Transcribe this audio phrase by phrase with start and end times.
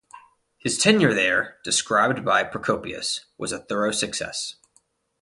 [0.57, 4.55] His tenure there, described by Procopius, was a thorough success.